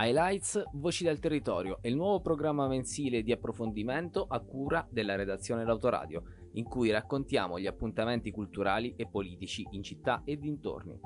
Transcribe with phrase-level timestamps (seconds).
[0.00, 5.64] Highlights Voci del Territorio è il nuovo programma mensile di approfondimento a cura della redazione
[5.64, 6.22] L'Autoradio,
[6.52, 10.96] in cui raccontiamo gli appuntamenti culturali e politici in città e dintorni.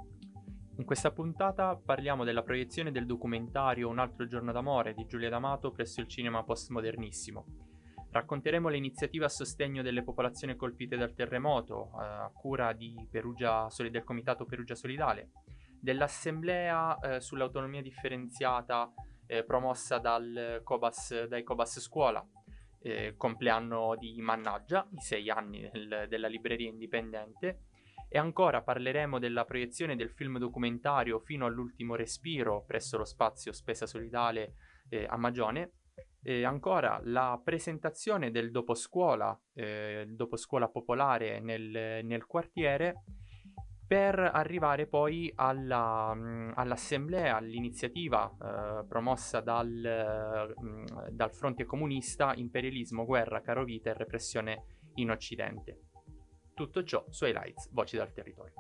[0.77, 5.71] In questa puntata parliamo della proiezione del documentario Un altro giorno d'amore di Giulia D'Amato
[5.71, 7.47] presso il cinema postmodernissimo.
[8.11, 14.45] Racconteremo le iniziative a sostegno delle popolazioni colpite dal terremoto, eh, a cura del Comitato
[14.45, 15.31] Perugia Solidale
[15.83, 18.93] dell'assemblea eh, sull'autonomia differenziata
[19.27, 20.01] eh, promossa
[20.63, 22.25] Cobas, dai Cobas Scuola,
[22.81, 27.65] eh, compleanno di Mannaggia, i sei anni del, della libreria indipendente,
[28.09, 33.87] e ancora parleremo della proiezione del film documentario Fino all'ultimo respiro presso lo spazio Spesa
[33.87, 34.55] Solidale
[34.89, 35.73] eh, a Magione,
[36.23, 43.03] e ancora la presentazione del doposcuola, eh, il doposcuola popolare nel, nel quartiere,
[43.93, 53.05] per arrivare poi alla, mh, all'assemblea, all'iniziativa eh, promossa dal, mh, dal, fronte comunista Imperialismo,
[53.05, 55.81] guerra, carovita e repressione in Occidente.
[56.55, 58.55] Tutto ciò su Highlights, Voci dal Territorio.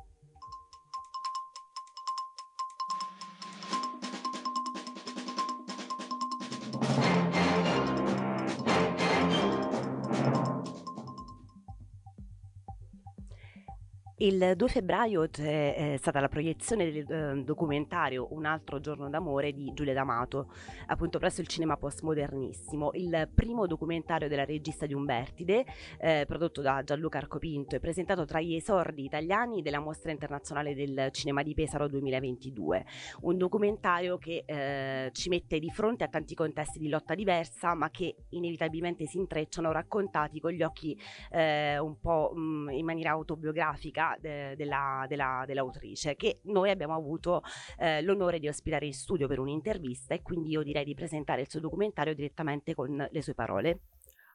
[14.22, 19.72] Il 2 febbraio c'è stata la proiezione del eh, documentario Un altro giorno d'amore di
[19.74, 20.52] Giulia D'Amato,
[20.86, 25.64] appunto presso il cinema postmodernissimo, il primo documentario della regista di Umbertide,
[25.98, 31.08] eh, prodotto da Gianluca Arcopinto e presentato tra gli esordi italiani della Mostra Internazionale del
[31.10, 32.84] Cinema di Pesaro 2022.
[33.22, 37.90] Un documentario che eh, ci mette di fronte a tanti contesti di lotta diversa, ma
[37.90, 40.96] che inevitabilmente si intrecciano raccontati con gli occhi
[41.32, 46.94] eh, un po' mh, mm, in maniera autobiografica de, della, della, dell'autrice che noi abbiamo
[46.94, 47.42] avuto
[47.78, 51.50] eh, l'onore di ospitare in studio per un'intervista e quindi io direi di presentare il
[51.50, 53.80] suo documentario direttamente con le sue parole.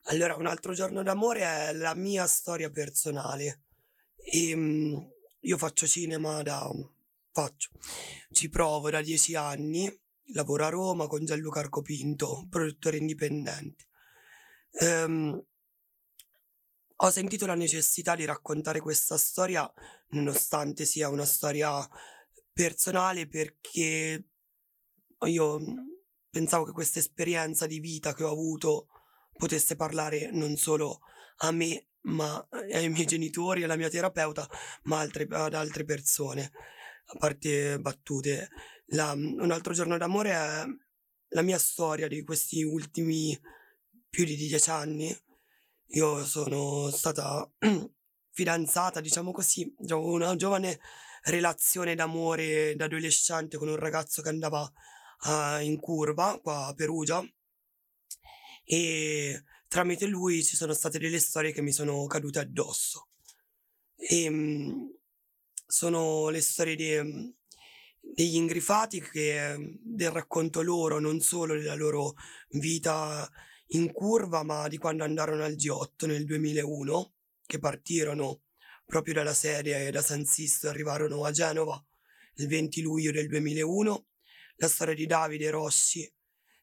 [0.10, 3.64] Allora, un altro giorno d'amore è la mia storia personale.
[4.16, 5.12] E, um,
[5.42, 6.70] io faccio cinema da...
[7.32, 7.70] faccio,
[8.32, 9.90] ci provo da dieci anni,
[10.34, 13.86] lavoro a Roma con Gianluca Arcopinto, produttore indipendente.
[14.80, 15.44] Um,
[17.00, 19.72] ho sentito la necessità di raccontare questa storia,
[20.09, 21.88] nonostante sia una storia
[22.52, 24.30] personale, perché
[25.25, 25.59] io
[26.30, 28.88] pensavo che questa esperienza di vita che ho avuto
[29.34, 31.02] potesse parlare non solo
[31.38, 34.50] a me, ma ai miei genitori, alla mia terapeuta,
[34.84, 36.52] ma altre, ad altre persone.
[37.09, 38.50] A parte battute,
[38.88, 40.66] la, un altro giorno d'amore è
[41.29, 43.40] la mia storia di questi ultimi
[44.09, 45.16] più di dieci anni
[45.92, 47.50] io sono stata
[48.31, 50.80] fidanzata, diciamo così, avevo una giovane
[51.24, 57.26] relazione d'amore da adolescente con un ragazzo che andava uh, in curva qua a Perugia
[58.64, 63.09] e tramite lui ci sono state delle storie che mi sono cadute addosso.
[63.96, 64.94] E, um,
[65.66, 67.34] sono le storie de,
[68.00, 72.16] degli ingrifati che, del racconto loro, non solo della loro
[72.52, 73.30] vita
[73.72, 77.13] in curva, ma di quando andarono al G8 nel 2001,
[77.45, 78.44] che partirono
[78.85, 81.81] proprio dalla serie da San Sisto arrivarono a Genova
[82.35, 84.07] il 20 luglio del 2001,
[84.57, 86.09] la storia di Davide Rossi,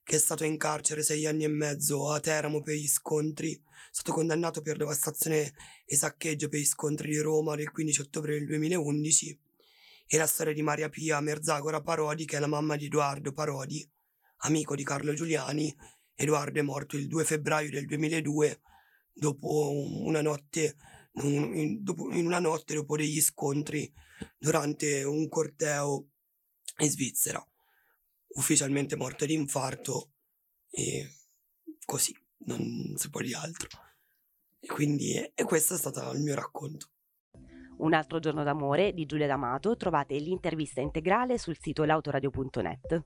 [0.03, 3.61] che è stato in carcere sei anni e mezzo a Teramo per gli scontri, è
[3.91, 5.53] stato condannato per devastazione
[5.85, 9.41] e saccheggio per gli scontri di Roma del 15 ottobre del 2011,
[10.07, 13.89] e la storia di Maria Pia Merzagora Parodi, che è la mamma di Edoardo Parodi,
[14.39, 15.75] amico di Carlo Giuliani,
[16.15, 18.61] Edoardo è morto il 2 febbraio del 2002
[19.13, 19.71] dopo
[20.03, 20.77] una notte,
[21.23, 23.93] in, dopo, in una notte dopo degli scontri
[24.39, 26.09] durante un corteo
[26.79, 27.45] in Svizzera.
[28.37, 30.13] Ufficialmente morto di infarto
[30.69, 31.09] e
[31.85, 32.13] così,
[32.47, 33.69] non si può dire altro.
[34.59, 36.89] E quindi e questo è stato il mio racconto.
[37.77, 43.05] Un altro giorno d'amore di Giulia D'Amato, trovate l'intervista integrale sul sito lautoradio.net.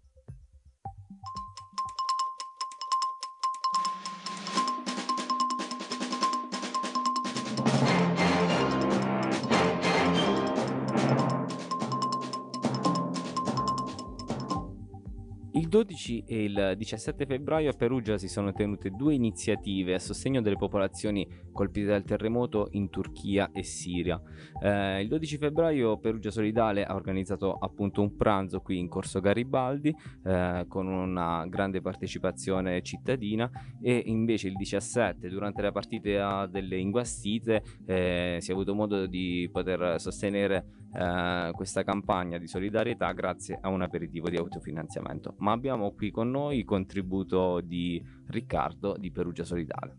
[16.09, 20.41] Il 12 e il 17 febbraio a Perugia si sono tenute due iniziative a sostegno
[20.41, 24.21] delle popolazioni colpite dal terremoto in Turchia e Siria.
[24.63, 29.95] Eh, il 12 febbraio Perugia Solidale ha organizzato appunto un pranzo qui in Corso Garibaldi
[30.25, 33.51] eh, con una grande partecipazione cittadina
[33.83, 39.49] e invece il 17 durante la partita delle inguastite eh, si è avuto modo di
[39.53, 45.35] poter sostenere eh, questa campagna di solidarietà grazie a un aperitivo di autofinanziamento.
[45.39, 49.97] Ma abbiamo qui con noi il contributo di Riccardo di Perugia Solidale.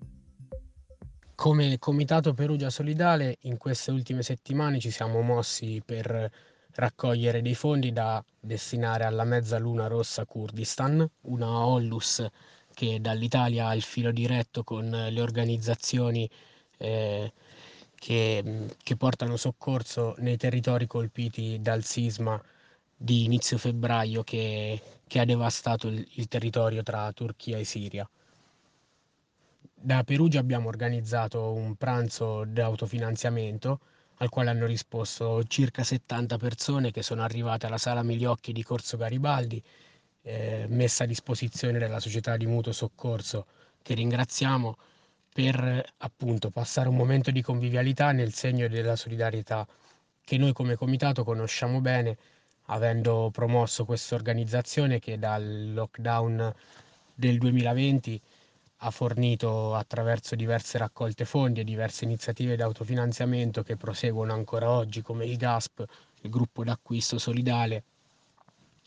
[1.35, 6.29] Come Comitato Perugia Solidale in queste ultime settimane ci siamo mossi per
[6.73, 12.25] raccogliere dei fondi da destinare alla Mezzaluna Rossa Kurdistan, una Ollus
[12.73, 16.29] che dall'Italia ha il filo diretto con le organizzazioni
[16.77, 17.31] eh,
[17.99, 22.41] che, che, portano soccorso nei territori colpiti dal sisma
[22.95, 28.09] di inizio febbraio che, che ha devastato il, il territorio tra Turchia e Siria.
[29.73, 33.79] Da Perugia abbiamo organizzato un pranzo di autofinanziamento
[34.15, 38.97] al quale hanno risposto circa 70 persone che sono arrivate alla sala Migliocchi di Corso
[38.97, 39.61] Garibaldi,
[40.23, 43.45] eh, messa a disposizione della società di mutuo soccorso
[43.81, 44.75] che ringraziamo
[45.33, 49.67] per appunto passare un momento di convivialità nel segno della solidarietà
[50.23, 52.17] che noi come comitato conosciamo bene
[52.65, 56.53] avendo promosso questa organizzazione che dal lockdown
[57.13, 58.21] del 2020
[58.81, 65.01] ha fornito attraverso diverse raccolte fondi e diverse iniziative di autofinanziamento che proseguono ancora oggi
[65.01, 65.83] come il GASP,
[66.21, 67.83] il gruppo d'acquisto solidale,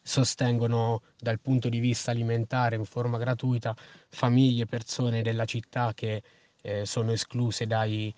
[0.02, 3.74] sostengono dal punto di vista alimentare in forma gratuita
[4.08, 6.22] famiglie e persone della città che
[6.60, 8.12] eh, sono escluse dai,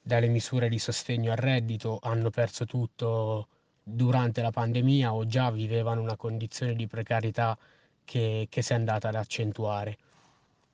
[0.00, 3.48] dalle misure di sostegno al reddito, hanno perso tutto
[3.82, 7.58] durante la pandemia o già vivevano una condizione di precarietà
[8.04, 9.96] che, che si è andata ad accentuare.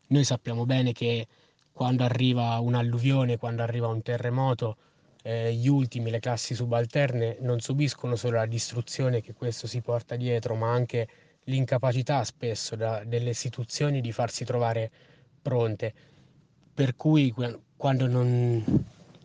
[0.08, 1.26] Noi sappiamo bene che
[1.72, 4.76] quando arriva un'alluvione, quando arriva un terremoto,
[5.22, 10.16] eh, gli ultimi, le classi subalterne, non subiscono solo la distruzione che questo si porta
[10.16, 11.08] dietro, ma anche
[11.44, 14.90] l'incapacità spesso da, delle istituzioni di farsi trovare
[15.40, 15.92] pronte.
[16.74, 17.34] Per cui
[17.76, 18.62] quando non,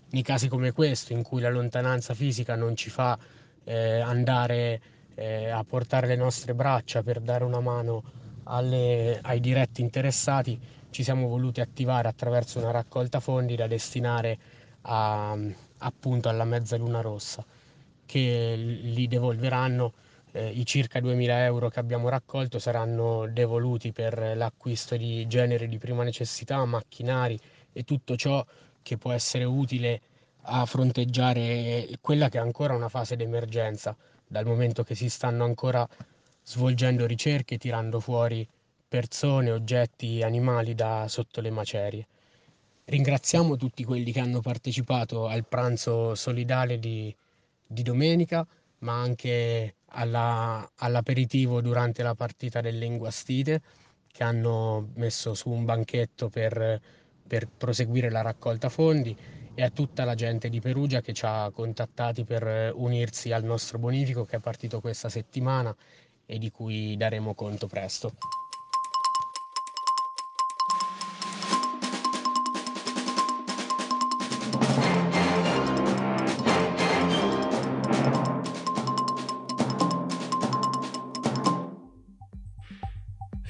[0.09, 3.17] nei casi come questo, in cui la lontananza fisica non ci fa
[3.63, 4.81] eh, andare
[5.15, 8.03] eh, a portare le nostre braccia per dare una mano
[8.43, 14.37] alle, ai diretti interessati ci siamo voluti attivare attraverso una raccolta fondi da destinare
[14.81, 15.35] a,
[15.83, 17.45] appunto alla Mezzaluna Rossa
[18.05, 19.93] che li devolveranno
[20.31, 25.77] eh, i circa 2000 euro che abbiamo raccolto saranno devoluti per l'acquisto di generi di
[25.77, 27.39] prima necessità, macchinari
[27.71, 28.45] e tutto ciò
[28.81, 30.01] che può essere utile
[30.45, 33.95] a fronteggiare quella che è ancora una fase d'emergenza,
[34.27, 35.87] dal momento che si stanno ancora
[36.43, 38.45] svolgendo ricerche, tirando fuori
[38.87, 42.07] persone, oggetti, animali da sotto le macerie.
[42.85, 47.15] Ringraziamo tutti quelli che hanno partecipato al pranzo solidale di,
[47.65, 48.45] di domenica,
[48.79, 53.61] ma anche alla, all'aperitivo durante la partita del Linguastite,
[54.11, 56.79] che hanno messo su un banchetto per,
[57.25, 59.15] per proseguire la raccolta fondi
[59.55, 63.79] e a tutta la gente di Perugia che ci ha contattati per unirsi al nostro
[63.79, 65.73] bonifico che è partito questa settimana
[66.25, 68.13] e di cui daremo conto presto.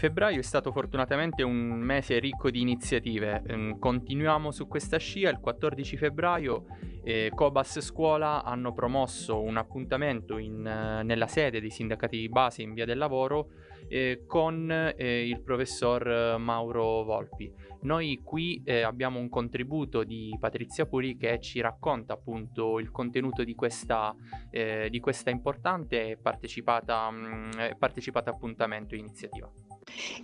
[0.04, 3.42] Febbraio è stato fortunatamente un mese ricco di iniziative.
[3.48, 5.30] Ehm, continuiamo su questa scia.
[5.30, 6.66] Il 14 febbraio
[7.06, 12.64] eh, Cobas Scuola hanno promosso un appuntamento in, eh, nella sede dei sindacati di base
[12.64, 13.52] in via del lavoro
[13.88, 17.50] eh, con eh, il professor Mauro Volpi.
[17.84, 23.46] Noi qui eh, abbiamo un contributo di Patrizia Puri che ci racconta appunto il contenuto
[23.46, 24.14] di questa,
[24.52, 29.50] eh, di questa importante partecipata, mh, mm, partecipata appuntamento iniziativa.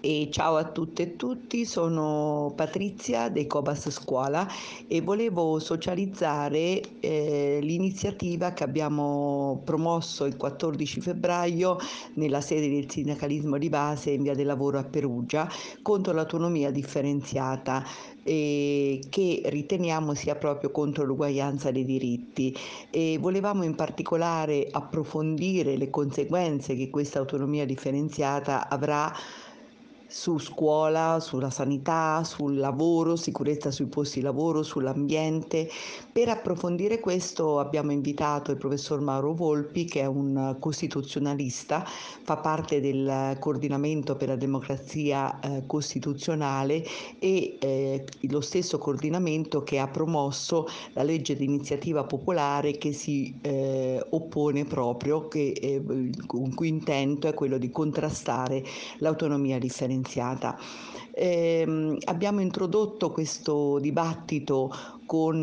[0.01, 4.47] E ciao a tutte e tutti, sono Patrizia dei Cobas Scuola
[4.87, 11.77] e volevo socializzare eh, l'iniziativa che abbiamo promosso il 14 febbraio
[12.13, 15.49] nella sede del sindacalismo di base in via del lavoro a Perugia
[15.81, 17.85] contro l'autonomia differenziata
[18.23, 22.55] eh, che riteniamo sia proprio contro l'uguaglianza dei diritti.
[22.89, 29.11] E volevamo in particolare approfondire le conseguenze che questa autonomia differenziata avrà
[30.09, 35.69] su scuola, sulla sanità, sul lavoro, sicurezza sui posti di lavoro, sull'ambiente.
[36.11, 42.81] Per approfondire questo abbiamo invitato il professor Mauro Volpi, che è un costituzionalista, fa parte
[42.81, 46.83] del coordinamento per la democrazia eh, costituzionale
[47.19, 53.37] e eh, lo stesso coordinamento che ha promosso la legge di iniziativa popolare che si
[53.41, 58.63] eh, oppone proprio, che, eh, il cui intento è quello di contrastare
[58.97, 60.57] l'autonomia differenziata differenziata.
[61.11, 64.73] Eh, abbiamo introdotto questo dibattito
[65.05, 65.37] con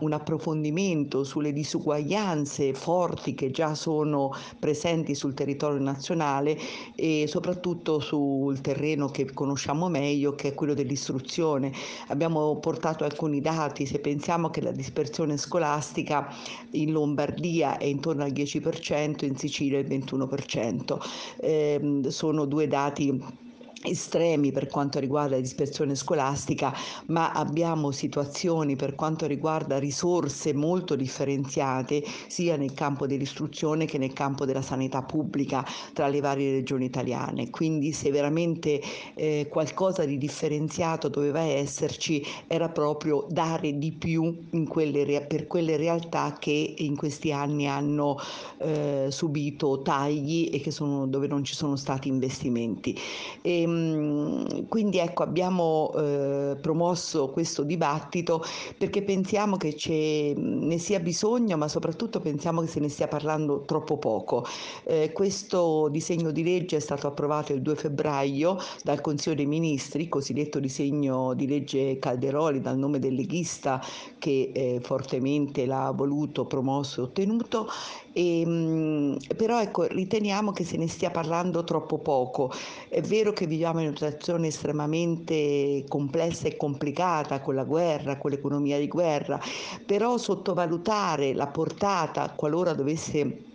[0.00, 6.56] un approfondimento sulle disuguaglianze forti che già sono presenti sul territorio nazionale
[6.94, 11.72] e soprattutto sul terreno che conosciamo meglio che è quello dell'istruzione.
[12.06, 16.32] Abbiamo portato alcuni dati, se pensiamo che la dispersione scolastica
[16.70, 20.96] in Lombardia è intorno al 10%, in Sicilia il 21%.
[21.40, 23.46] Eh, sono due dati
[23.82, 26.74] estremi per quanto riguarda la dispersione scolastica,
[27.06, 34.12] ma abbiamo situazioni per quanto riguarda risorse molto differenziate sia nel campo dell'istruzione che nel
[34.12, 37.50] campo della sanità pubblica tra le varie regioni italiane.
[37.50, 38.80] Quindi se veramente
[39.14, 46.36] eh, qualcosa di differenziato doveva esserci era proprio dare di più quelle, per quelle realtà
[46.38, 48.16] che in questi anni hanno
[48.58, 52.96] eh, subito tagli e sono, dove non ci sono stati investimenti.
[53.40, 58.42] E, Ehm, quindi ecco, abbiamo eh, promosso questo dibattito
[58.76, 63.98] perché pensiamo che ne sia bisogno, ma soprattutto pensiamo che se ne stia parlando troppo
[63.98, 64.44] poco.
[64.84, 70.08] Eh, questo disegno di legge è stato approvato il 2 febbraio dal Consiglio dei Ministri,
[70.08, 73.80] cosiddetto disegno di legge Calderoli, dal nome del leghista
[74.18, 77.68] che eh, fortemente l'ha voluto, promosso e ottenuto,
[78.12, 82.50] e, ehm, però ecco, riteniamo che se ne stia parlando troppo poco.
[82.88, 88.30] È vero che viviamo in una situazione estremamente complessa e complicata con la guerra, con
[88.30, 89.40] l'economia di guerra,
[89.84, 93.47] però sottovalutare la portata qualora dovesse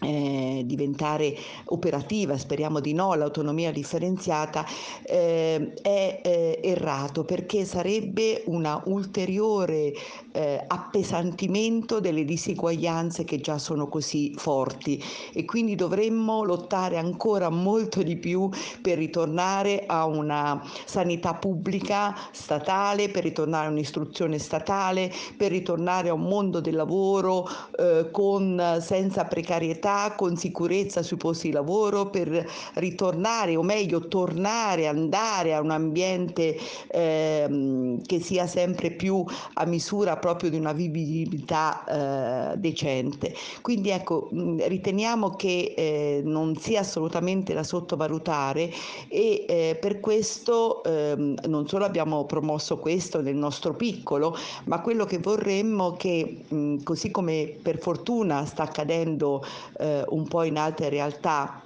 [0.00, 4.64] eh, diventare operativa, speriamo di no, l'autonomia differenziata
[5.02, 9.92] eh, è eh, errato perché sarebbe un ulteriore
[10.32, 15.02] eh, appesantimento delle diseguaglianze che già sono così forti.
[15.32, 18.48] E quindi dovremmo lottare ancora molto di più
[18.80, 26.14] per ritornare a una sanità pubblica statale, per ritornare a un'istruzione statale, per ritornare a
[26.14, 27.46] un mondo del lavoro
[27.78, 34.06] eh, con, senza precarietà libertà, con sicurezza sui posti di lavoro, per ritornare o meglio
[34.08, 36.56] tornare, andare a un ambiente
[36.88, 43.34] eh, che sia sempre più a misura proprio di una vivibilità eh, decente.
[43.60, 48.70] Quindi ecco, riteniamo che eh, non sia assolutamente da sottovalutare
[49.08, 55.04] e eh, per questo ehm, non solo abbiamo promosso questo nel nostro piccolo, ma quello
[55.04, 59.42] che vorremmo che mh, così come per fortuna sta accadendo
[59.80, 61.62] eh, un po' in altre realtà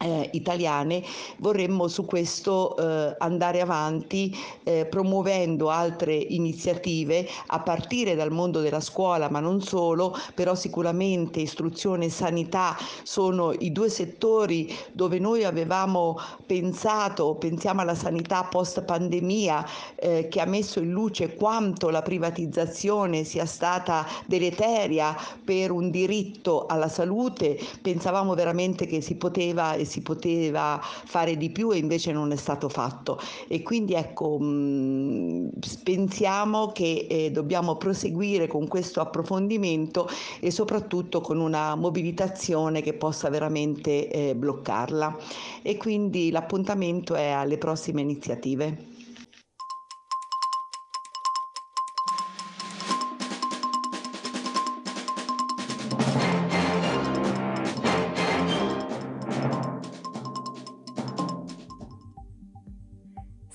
[0.00, 1.02] eh, italiane,
[1.38, 8.80] vorremmo su questo eh, andare avanti eh, promuovendo altre iniziative a partire dal mondo della
[8.80, 15.44] scuola, ma non solo, però sicuramente istruzione e sanità sono i due settori dove noi
[15.44, 19.66] avevamo pensato, pensiamo alla sanità post pandemia
[19.96, 25.14] eh, che ha messo in luce quanto la privatizzazione sia stata deleteria
[25.44, 31.50] per un diritto alla salute, pensavamo veramente che si poteva e si poteva fare di
[31.50, 33.18] più e invece non è stato fatto.
[33.48, 35.50] E quindi ecco, mh,
[35.82, 40.08] pensiamo che eh, dobbiamo proseguire con questo approfondimento
[40.40, 45.16] e soprattutto con una mobilitazione che possa veramente eh, bloccarla.
[45.62, 48.89] E quindi l'appuntamento è alle prossime iniziative.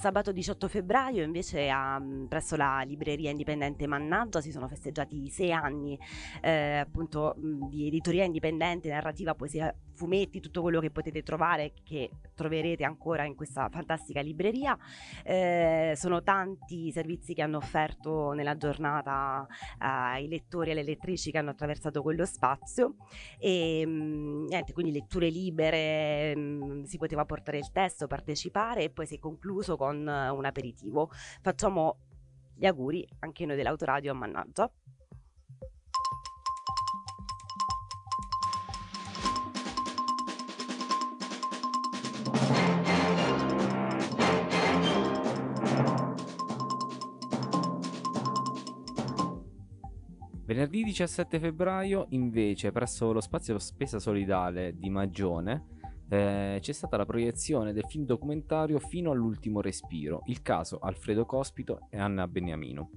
[0.05, 5.51] Sabato 18 febbraio invece a, mm, presso la libreria indipendente Mannaggia si sono festeggiati sei
[5.51, 5.97] anni
[6.43, 12.11] eh, appunto mm, di editoria indipendente, narrativa, poesia, fumetti, tutto quello che potete trovare, che
[12.35, 14.77] troverete ancora in questa fantastica libreria.
[15.23, 19.47] Eh, sono tanti i servizi che hanno offerto nella giornata
[19.79, 22.95] ai lettori e alle lettrici che hanno attraversato quello spazio
[23.39, 28.89] e mh, mm, niente, quindi letture libere, mh, si poteva portare il testo, partecipare e
[28.89, 31.09] poi si è concluso con un aperitivo.
[31.41, 31.97] Facciamo
[32.55, 34.71] gli auguri anche noi dell'autoradio a Mannaggia.
[50.55, 55.65] Venerdì 17 febbraio, invece, presso lo spazio spesa solidale di Magione,
[56.07, 61.87] eh, c'è stata la proiezione del film documentario Fino all'ultimo respiro, il caso Alfredo Cospito
[61.89, 62.89] e Anna Beniamino.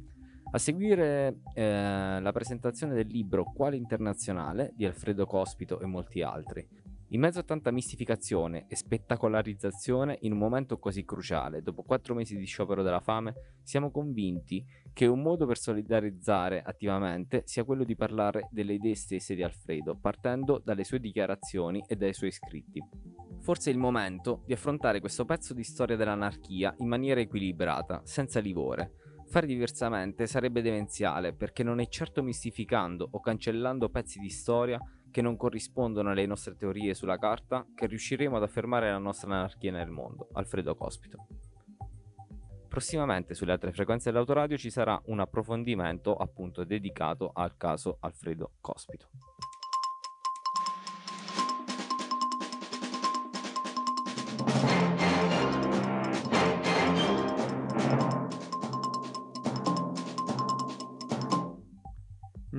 [0.53, 6.65] A seguire eh, la presentazione del libro Quale internazionale di Alfredo Cospito e molti altri.
[7.11, 12.37] In mezzo a tanta mistificazione e spettacolarizzazione, in un momento così cruciale, dopo quattro mesi
[12.37, 14.63] di sciopero della fame, siamo convinti
[14.93, 19.97] che un modo per solidarizzare attivamente sia quello di parlare delle idee stesse di Alfredo,
[19.97, 22.79] partendo dalle sue dichiarazioni e dai suoi scritti.
[23.41, 28.39] Forse è il momento di affrontare questo pezzo di storia dell'anarchia in maniera equilibrata, senza
[28.39, 28.93] livore.
[29.29, 34.79] Fare diversamente sarebbe demenziale perché non è certo mistificando o cancellando pezzi di storia
[35.11, 39.73] che non corrispondono alle nostre teorie sulla carta che riusciremo ad affermare la nostra anarchia
[39.73, 40.29] nel mondo.
[40.33, 41.27] Alfredo Cospito.
[42.69, 49.09] Prossimamente sulle altre frequenze dell'autoradio ci sarà un approfondimento appunto dedicato al caso Alfredo Cospito.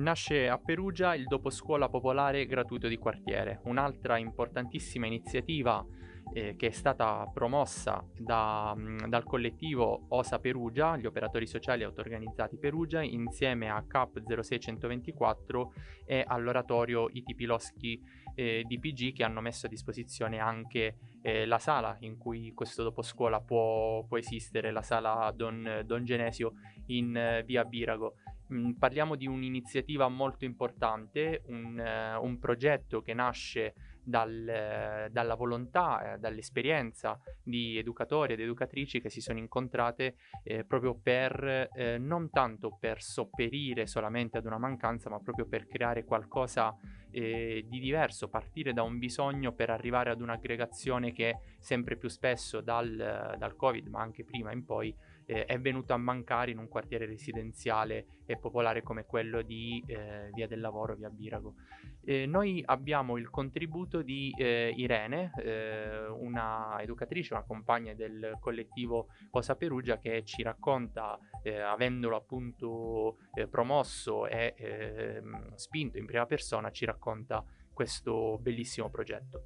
[0.00, 5.84] Nasce a Perugia il doposcuola popolare gratuito di quartiere, un'altra importantissima iniziativa
[6.32, 8.74] eh, che è stata promossa da,
[9.06, 15.72] dal collettivo OSA Perugia, gli operatori sociali auto-organizzati Perugia, insieme a CAP 0624
[16.06, 18.00] e all'oratorio Iti Piloschi
[18.34, 23.42] eh, DPG che hanno messo a disposizione anche eh, la sala in cui questo doposcuola
[23.42, 26.54] può, può esistere, la sala Don, Don Genesio
[26.86, 28.14] in eh, via Birago.
[28.52, 35.34] Mm, parliamo di un'iniziativa molto importante, un, uh, un progetto che nasce dal, uh, dalla
[35.36, 41.68] volontà, uh, dall'esperienza di educatori ed educatrici che si sono incontrate eh, proprio per
[42.00, 46.74] non tanto per sopperire solamente ad una mancanza, ma proprio per creare qualcosa
[47.10, 53.34] di diverso, partire da un bisogno per arrivare ad un'aggregazione che sempre più spesso dal,
[53.36, 54.94] dal Covid, ma anche prima in poi,
[55.30, 60.30] eh, è venuto a mancare in un quartiere residenziale e popolare come quello di eh,
[60.34, 61.54] Via del Lavoro, Via Birago.
[62.02, 69.08] Eh, noi abbiamo il contributo di eh, Irene, eh, una educatrice, una compagna del collettivo
[69.30, 76.70] Posa Perugia che ci racconta, eh, avendolo appunto promosso e ehm, spinto in prima persona,
[76.70, 79.44] ci racconta questo bellissimo progetto.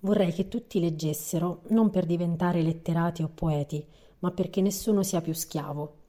[0.00, 3.84] Vorrei che tutti leggessero, non per diventare letterati o poeti,
[4.20, 6.04] ma perché nessuno sia più schiavo.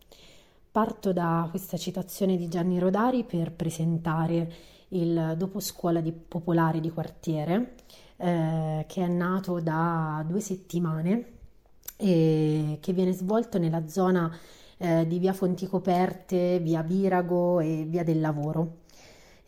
[0.72, 4.54] Parto da questa citazione di Gianni Rodari per presentare
[4.90, 7.76] il doposcuola di popolare di quartiere,
[8.18, 11.32] eh, che è nato da due settimane
[11.98, 14.32] e che viene svolto nella zona
[14.78, 18.86] eh, di via Fonticoperte, via Birago e via del Lavoro.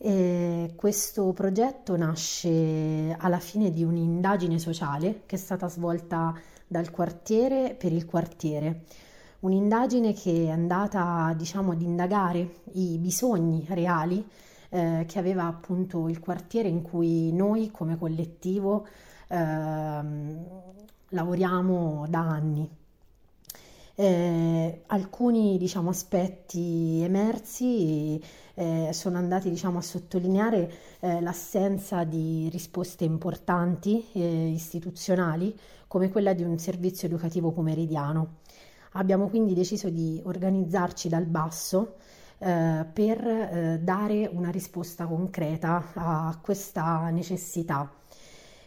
[0.02, 6.34] E questo progetto nasce alla fine di un'indagine sociale che è stata svolta
[6.66, 8.84] dal quartiere per il quartiere.
[9.40, 14.26] Un'indagine che è andata, diciamo, ad indagare i bisogni reali
[14.70, 18.88] eh, che aveva appunto il quartiere in cui noi come collettivo
[19.28, 20.02] eh,
[21.10, 22.70] lavoriamo da anni.
[24.02, 28.18] Eh, alcuni diciamo, aspetti emersi
[28.54, 35.54] eh, sono andati diciamo, a sottolineare eh, l'assenza di risposte importanti eh, istituzionali
[35.88, 38.38] come quella di un servizio educativo pomeridiano.
[38.94, 41.96] Abbiamo quindi deciso di organizzarci dal basso
[42.38, 47.92] eh, per eh, dare una risposta concreta a questa necessità.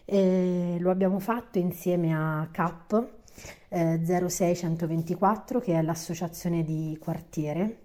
[0.04, 3.20] lo abbiamo fatto insieme a CAP
[3.72, 7.78] eh, 06124 che è l'associazione di quartiere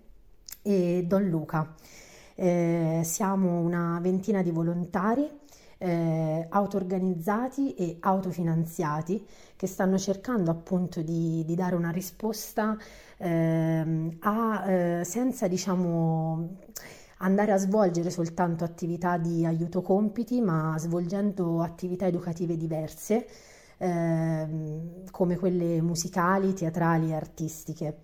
[0.62, 1.74] e Don Luca.
[2.36, 5.28] Eh, siamo una ventina di volontari
[5.80, 12.78] eh, auto-organizzati e autofinanziati che stanno cercando appunto di, di dare una risposta
[13.18, 16.58] eh, a, eh, senza diciamo
[17.20, 23.26] andare a svolgere soltanto attività di aiuto compiti ma svolgendo attività educative diverse
[23.80, 28.00] Ehm, come quelle musicali, teatrali e artistiche.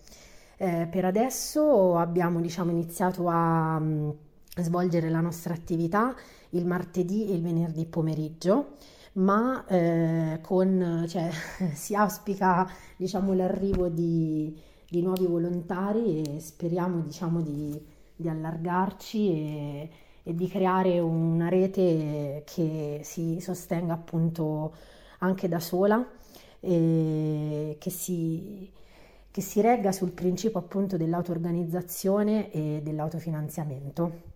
[0.57, 4.13] Eh, per adesso abbiamo diciamo, iniziato a um,
[4.55, 6.15] svolgere la nostra attività
[6.51, 8.75] il martedì e il venerdì pomeriggio
[9.13, 11.29] ma eh, con, cioè,
[11.73, 14.55] si auspica diciamo, l'arrivo di,
[14.89, 17.79] di, nuovi volontari e speriamo diciamo, di,
[18.15, 19.89] di allargarci e,
[20.23, 24.73] e, di creare una rete che si sostenga appunto
[25.23, 26.05] anche da sola,
[26.59, 28.69] eh, che, si,
[29.31, 34.32] che si regga sul principio appunto dell'auto-organizzazione e dell'autofinanziamento.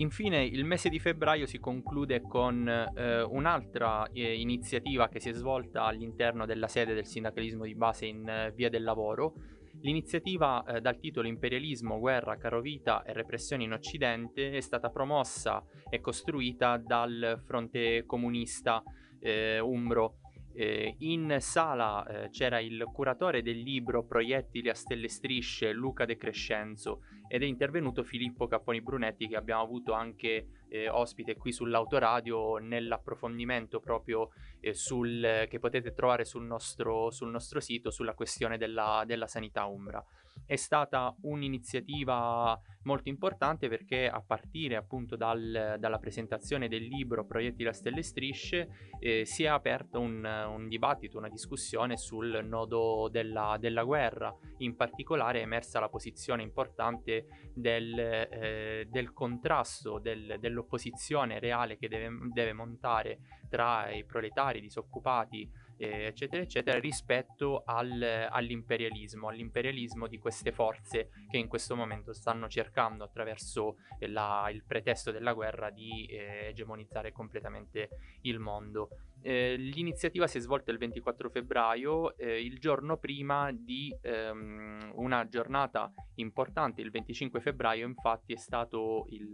[0.00, 5.32] Infine il mese di febbraio si conclude con eh, un'altra eh, iniziativa che si è
[5.32, 9.34] svolta all'interno della sede del sindacalismo di base in eh, Via del Lavoro.
[9.82, 16.00] L'iniziativa eh, dal titolo Imperialismo, guerra, carovita e repressione in Occidente è stata promossa e
[16.00, 18.82] costruita dal fronte comunista
[19.20, 20.19] eh, umbro
[20.60, 26.18] eh, in sala eh, c'era il curatore del libro Proiettili a stelle strisce, Luca De
[26.18, 32.58] Crescenzo, ed è intervenuto Filippo Capponi Brunetti che abbiamo avuto anche eh, ospite qui sull'autoradio
[32.58, 39.04] nell'approfondimento proprio eh, sul, che potete trovare sul nostro, sul nostro sito sulla questione della,
[39.06, 40.04] della sanità umbra
[40.50, 47.68] è stata un'iniziativa molto importante perché a partire appunto dal, dalla presentazione del libro Proiettili
[47.68, 53.08] a stelle e strisce eh, si è aperto un, un, dibattito, una discussione sul nodo
[53.12, 60.38] della, della, guerra, in particolare è emersa la posizione importante del, eh, del contrasto, del,
[60.40, 65.48] dell'opposizione reale che deve, deve montare tra i proletari, disoccupati,
[65.80, 72.48] eh, eccetera, eccetera, rispetto al, all'imperialismo, all'imperialismo di queste forze che in questo momento stanno
[72.48, 77.88] cercando attraverso la, il pretesto della guerra di eh, egemonizzare completamente
[78.22, 78.90] il mondo.
[79.22, 85.28] Eh, l'iniziativa si è svolta il 24 febbraio, eh, il giorno prima di ehm, una
[85.28, 89.32] giornata importante, il 25 febbraio infatti è stato il,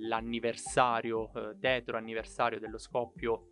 [0.00, 3.48] l'anniversario, eh, tetro anniversario dello scoppio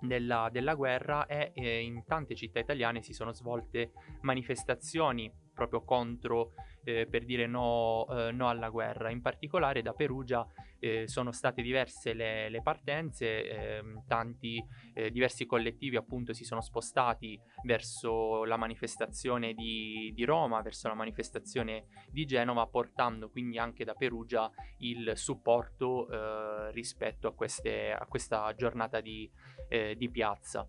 [0.00, 6.52] della, della guerra e eh, in tante città italiane si sono svolte manifestazioni proprio contro,
[6.84, 9.10] eh, per dire no, eh, no, alla guerra.
[9.10, 10.46] In particolare da Perugia
[10.78, 16.62] eh, sono state diverse le, le partenze, ehm, tanti eh, diversi collettivi appunto si sono
[16.62, 23.84] spostati verso la manifestazione di, di, Roma, verso la manifestazione di Genova, portando quindi anche
[23.84, 29.30] da Perugia il supporto eh, rispetto a, queste, a, questa giornata di,
[29.70, 30.68] eh, di piazza.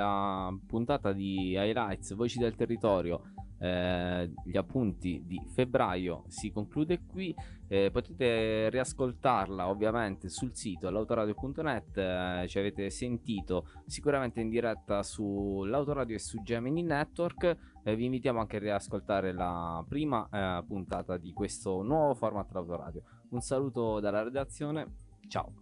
[0.00, 7.34] la puntata di Highlights Voci del Territorio, eh, gli appunti di febbraio si conclude qui.
[7.68, 11.96] Eh, potete riascoltarla ovviamente sul sito l'autoradio.net.
[11.96, 17.56] Eh, ci avete sentito sicuramente in diretta sull'autoradio e su Gemini Network.
[17.84, 23.02] Eh, vi invitiamo anche a riascoltare la prima eh, puntata di questo nuovo format autoradio.
[23.30, 24.86] Un saluto dalla redazione.
[25.28, 25.52] Ciao.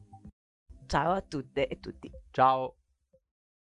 [0.86, 2.10] Ciao a tutte e tutti.
[2.30, 2.77] Ciao.